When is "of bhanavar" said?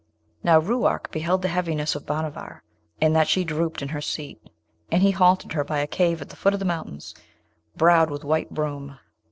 1.93-2.63